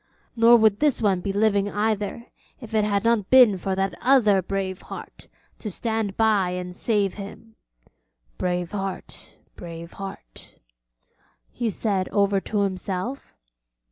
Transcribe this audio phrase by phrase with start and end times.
[0.35, 2.25] Nor would this one be living either,
[2.59, 5.27] if it had not been for that other brave heart
[5.59, 7.55] to stand by and save him.
[8.39, 10.55] Brave heart, brave heart,'
[11.51, 13.35] he said over to himself.